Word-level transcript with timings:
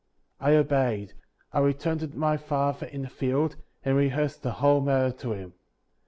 50. 0.39 0.45
I 0.45 0.55
obeyed; 0.55 1.13
I 1.53 1.59
returned 1.59 1.99
* 1.99 1.99
to 1.99 2.17
my 2.17 2.35
father 2.35 2.87
in 2.87 3.03
the 3.03 3.07
field, 3.07 3.55
and 3.85 3.95
rehearsed 3.95 4.41
the 4.41 4.53
whole 4.53 4.81
matter 4.81 5.15
to 5.17 5.33
him. 5.33 5.53